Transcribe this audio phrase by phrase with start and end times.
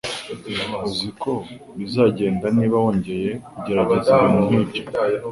[0.85, 1.31] Uzi uko
[1.77, 4.81] bizagenda niba wongeye kugerageza ibintu nkibyo.